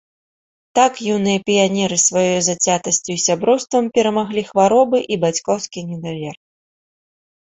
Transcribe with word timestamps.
Так 0.77 0.93
юныя 1.15 1.41
піянеры 1.49 1.97
сваёй 2.05 2.39
зацятасцю 2.47 3.09
і 3.17 3.19
сяброўствам 3.27 3.83
перамаглі 3.99 4.41
хваробы 4.51 4.97
і 5.17 5.23
бацькоўскі 5.25 5.79
недавер. 5.91 6.35